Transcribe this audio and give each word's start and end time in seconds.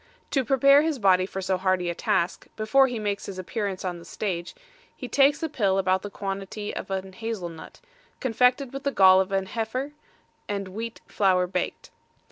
To 0.31 0.43
prepare 0.43 0.81
his 0.81 0.97
body 0.97 1.27
for 1.27 1.43
so 1.43 1.57
hardy 1.59 1.87
a 1.87 1.93
task, 1.93 2.47
before 2.55 2.87
he 2.87 2.97
makes 2.97 3.27
his 3.27 3.37
appearance 3.37 3.85
on 3.85 3.99
the 3.99 4.03
stage, 4.03 4.55
he 4.95 5.07
takes 5.07 5.43
a 5.43 5.47
pill 5.47 5.77
about 5.77 6.01
the 6.01 6.09
quantity 6.09 6.75
of 6.75 6.89
a 6.89 7.07
hazel 7.11 7.49
nut, 7.49 7.79
confected 8.19 8.73
with 8.73 8.81
the 8.81 8.91
gall 8.91 9.21
of 9.21 9.31
an 9.31 9.45
heifer, 9.45 9.91
and 10.49 10.69
wheat 10.69 11.01
flour 11.07 11.45
baked. 11.45 11.91